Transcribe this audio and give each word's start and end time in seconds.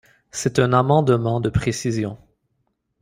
C’est 0.31 0.57
un 0.57 0.73
amendement 0.73 1.39
de 1.41 1.49
précision. 1.51 2.17